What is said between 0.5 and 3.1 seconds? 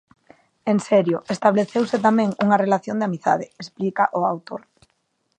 "En serio, estableceuse tamén unha relación de